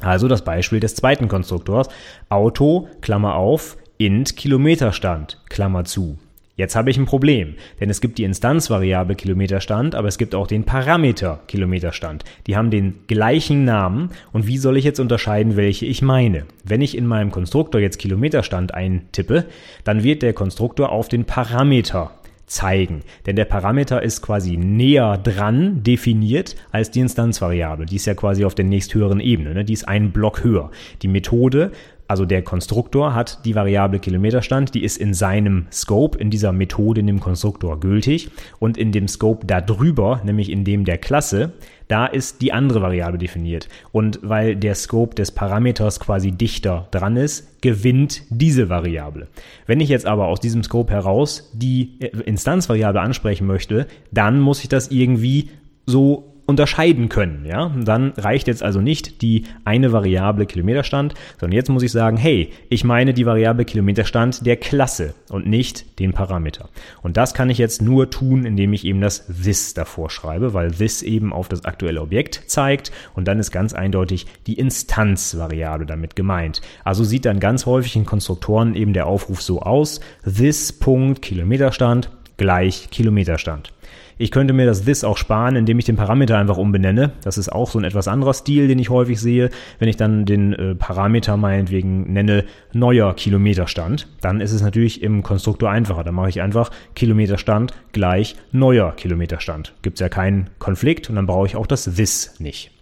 [0.00, 1.88] Also das Beispiel des zweiten Konstruktors.
[2.28, 6.18] Auto, Klammer auf, int Kilometerstand, Klammer zu.
[6.58, 10.48] Jetzt habe ich ein Problem, denn es gibt die Instanzvariable Kilometerstand, aber es gibt auch
[10.48, 12.24] den Parameter Kilometerstand.
[12.48, 16.46] Die haben den gleichen Namen und wie soll ich jetzt unterscheiden, welche ich meine?
[16.64, 19.44] Wenn ich in meinem Konstruktor jetzt Kilometerstand eintippe,
[19.84, 22.10] dann wird der Konstruktor auf den Parameter
[22.46, 23.02] zeigen.
[23.26, 27.86] Denn der Parameter ist quasi näher dran definiert als die Instanzvariable.
[27.86, 29.54] Die ist ja quasi auf der nächsthöheren Ebene.
[29.54, 29.64] Ne?
[29.64, 30.72] Die ist einen Block höher.
[31.02, 31.70] Die Methode
[32.08, 37.00] also der Konstruktor hat die Variable Kilometerstand, die ist in seinem Scope, in dieser Methode,
[37.00, 38.30] in dem Konstruktor gültig.
[38.58, 41.52] Und in dem Scope darüber, nämlich in dem der Klasse,
[41.86, 43.68] da ist die andere Variable definiert.
[43.92, 49.28] Und weil der Scope des Parameters quasi dichter dran ist, gewinnt diese Variable.
[49.66, 54.68] Wenn ich jetzt aber aus diesem Scope heraus die Instanzvariable ansprechen möchte, dann muss ich
[54.70, 55.50] das irgendwie
[55.84, 57.44] so unterscheiden können.
[57.44, 57.70] Ja?
[57.76, 62.50] Dann reicht jetzt also nicht die eine Variable Kilometerstand, sondern jetzt muss ich sagen, hey,
[62.70, 66.70] ich meine die Variable Kilometerstand der Klasse und nicht den Parameter.
[67.02, 70.70] Und das kann ich jetzt nur tun, indem ich eben das this davor schreibe, weil
[70.70, 76.16] this eben auf das aktuelle Objekt zeigt und dann ist ganz eindeutig die Instanzvariable damit
[76.16, 76.62] gemeint.
[76.82, 83.72] Also sieht dann ganz häufig in Konstruktoren eben der Aufruf so aus, this.Kilometerstand gleich Kilometerstand.
[84.20, 87.12] Ich könnte mir das this auch sparen, indem ich den Parameter einfach umbenenne.
[87.22, 89.50] Das ist auch so ein etwas anderer Stil, den ich häufig sehe.
[89.78, 95.22] Wenn ich dann den äh, Parameter meinetwegen nenne neuer Kilometerstand, dann ist es natürlich im
[95.22, 96.02] Konstruktor einfacher.
[96.02, 99.74] Da mache ich einfach Kilometerstand gleich neuer Kilometerstand.
[99.82, 102.72] Gibt es ja keinen Konflikt und dann brauche ich auch das this nicht.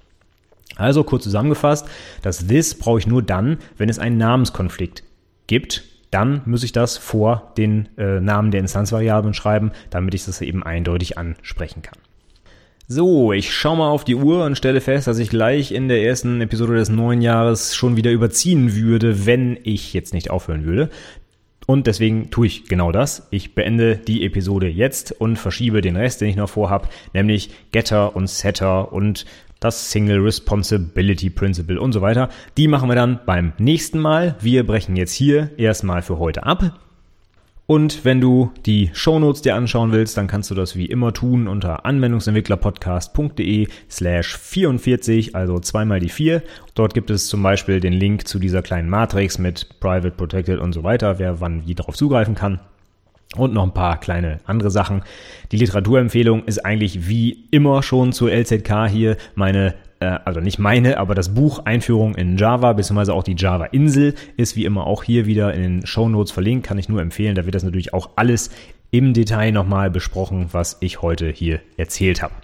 [0.77, 1.87] Also kurz zusammengefasst,
[2.23, 5.03] das this brauche ich nur dann, wenn es einen Namenskonflikt
[5.47, 10.40] gibt dann muss ich das vor den äh, Namen der Instanzvariablen schreiben, damit ich das
[10.40, 11.99] eben eindeutig ansprechen kann.
[12.88, 16.05] So, ich schaue mal auf die Uhr und stelle fest, dass ich gleich in der
[16.05, 20.90] ersten Episode des neuen Jahres schon wieder überziehen würde, wenn ich jetzt nicht aufhören würde.
[21.66, 23.27] Und deswegen tue ich genau das.
[23.31, 28.14] Ich beende die Episode jetzt und verschiebe den Rest, den ich noch vorhab, nämlich Getter
[28.14, 29.27] und Setter und
[29.61, 32.29] das Single Responsibility Principle und so weiter.
[32.57, 34.37] Die machen wir dann beim nächsten Mal.
[34.40, 36.79] Wir brechen jetzt hier erstmal für heute ab.
[37.69, 41.49] Und wenn du die Shownotes dir anschauen willst, dann kannst du das wie immer tun
[41.49, 46.45] unter anwendungsentwicklerpodcast.de slash 44, also zweimal die vier.
[46.77, 50.75] Dort gibt es zum Beispiel den Link zu dieser kleinen Matrix mit Private, Protected und
[50.75, 52.61] so weiter, wer wann wie darauf zugreifen kann
[53.35, 55.03] und noch ein paar kleine andere Sachen.
[55.53, 60.99] Die Literaturempfehlung ist eigentlich wie immer schon zur LZK hier meine äh, also nicht meine,
[60.99, 65.27] aber das Buch Einführung in Java, beziehungsweise auch die Java-Insel ist wie immer auch hier
[65.27, 67.35] wieder in den Show Notes verlinkt, kann ich nur empfehlen.
[67.35, 68.51] Da wird das natürlich auch alles
[68.91, 72.35] im Detail nochmal besprochen, was ich heute hier erzählt habe.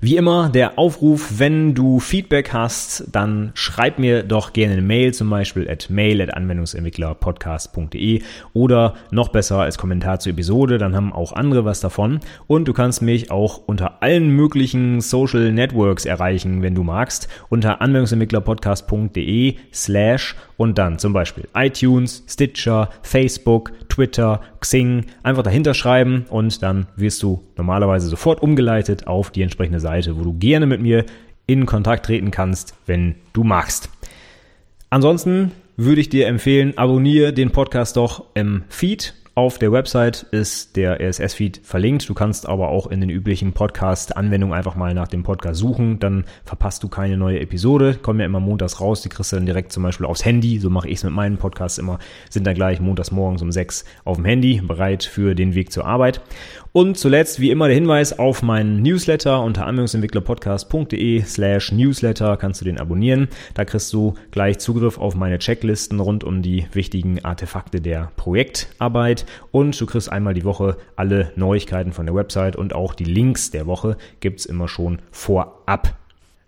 [0.00, 5.14] Wie immer der Aufruf, wenn du Feedback hast, dann schreib mir doch gerne eine Mail,
[5.14, 11.12] zum Beispiel at mail at anwendungsentwicklerpodcast.de oder noch besser als Kommentar zur Episode, dann haben
[11.12, 12.20] auch andere was davon.
[12.46, 17.80] Und du kannst mich auch unter allen möglichen Social Networks erreichen, wenn du magst, unter
[17.80, 26.62] anwendungsentwicklerpodcast.de slash und dann zum Beispiel iTunes, Stitcher, Facebook, Twitter, Xing, einfach dahinter schreiben und
[26.62, 31.04] dann wirst du normalerweise sofort umgeleitet auf die entsprechende Seite, wo du gerne mit mir
[31.46, 33.88] in Kontakt treten kannst, wenn du magst.
[34.90, 40.76] Ansonsten würde ich dir empfehlen, abonniere den Podcast doch im Feed auf der Website ist
[40.76, 42.08] der RSS-Feed verlinkt.
[42.08, 45.98] Du kannst aber auch in den üblichen Podcast-Anwendungen einfach mal nach dem Podcast suchen.
[45.98, 47.96] Dann verpasst du keine neue Episode.
[48.00, 49.02] Kommen ja immer montags raus.
[49.02, 50.58] Die kriegst du dann direkt zum Beispiel aufs Handy.
[50.58, 51.98] So mache ich es mit meinen Podcasts immer.
[52.30, 55.84] Sind dann gleich montags morgens um sechs auf dem Handy bereit für den Weg zur
[55.84, 56.22] Arbeit.
[56.76, 62.66] Und zuletzt, wie immer, der Hinweis auf meinen Newsletter unter anwendungsentwicklerpodcast.de slash Newsletter kannst du
[62.66, 63.28] den abonnieren.
[63.54, 69.24] Da kriegst du gleich Zugriff auf meine Checklisten rund um die wichtigen Artefakte der Projektarbeit
[69.52, 73.50] und du kriegst einmal die Woche alle Neuigkeiten von der Website und auch die Links
[73.50, 75.94] der Woche gibt's immer schon vorab.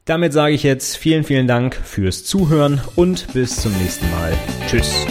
[0.05, 4.35] Damit sage ich jetzt vielen, vielen Dank fürs Zuhören und bis zum nächsten Mal.
[4.66, 5.07] Tschüss.